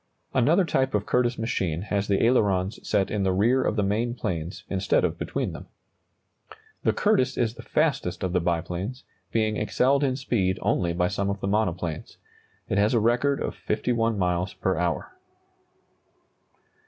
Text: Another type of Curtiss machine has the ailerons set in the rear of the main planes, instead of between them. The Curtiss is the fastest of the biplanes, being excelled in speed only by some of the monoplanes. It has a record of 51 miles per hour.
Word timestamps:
Another 0.33 0.65
type 0.65 0.95
of 0.95 1.05
Curtiss 1.05 1.37
machine 1.37 1.83
has 1.83 2.07
the 2.07 2.23
ailerons 2.23 2.79
set 2.81 3.11
in 3.11 3.21
the 3.21 3.31
rear 3.31 3.61
of 3.63 3.75
the 3.75 3.83
main 3.83 4.15
planes, 4.15 4.63
instead 4.67 5.05
of 5.05 5.19
between 5.19 5.53
them. 5.53 5.67
The 6.81 6.91
Curtiss 6.91 7.37
is 7.37 7.53
the 7.53 7.61
fastest 7.61 8.23
of 8.23 8.33
the 8.33 8.39
biplanes, 8.39 9.03
being 9.31 9.57
excelled 9.57 10.03
in 10.03 10.15
speed 10.15 10.57
only 10.63 10.93
by 10.93 11.07
some 11.09 11.29
of 11.29 11.39
the 11.39 11.47
monoplanes. 11.47 12.17
It 12.67 12.79
has 12.79 12.95
a 12.95 12.99
record 12.99 13.39
of 13.43 13.53
51 13.53 14.17
miles 14.17 14.55
per 14.55 14.75
hour. 14.75 15.11